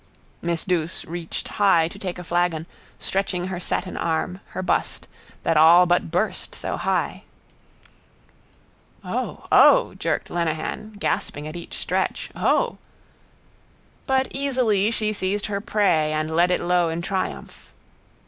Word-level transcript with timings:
Miss 0.41 0.63
Douce 0.63 1.05
reached 1.05 1.47
high 1.47 1.87
to 1.89 1.99
take 1.99 2.17
a 2.17 2.23
flagon, 2.23 2.65
stretching 2.97 3.49
her 3.49 3.59
satin 3.59 3.95
arm, 3.95 4.39
her 4.47 4.63
bust, 4.63 5.07
that 5.43 5.57
all 5.57 5.85
but 5.85 6.09
burst, 6.09 6.55
so 6.55 6.75
high. 6.75 7.21
—O! 9.05 9.45
O! 9.51 9.93
jerked 9.93 10.31
Lenehan, 10.31 10.93
gasping 10.97 11.47
at 11.47 11.55
each 11.55 11.75
stretch. 11.75 12.31
O! 12.35 12.79
But 14.07 14.27
easily 14.31 14.89
she 14.89 15.13
seized 15.13 15.45
her 15.45 15.61
prey 15.61 16.11
and 16.11 16.35
led 16.35 16.49
it 16.49 16.61
low 16.61 16.89
in 16.89 17.03
triumph. 17.03 17.71